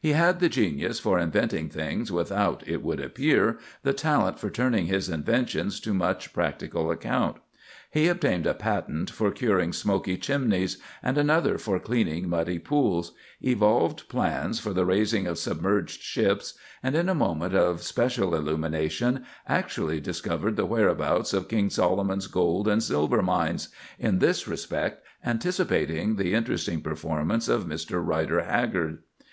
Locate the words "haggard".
28.42-28.98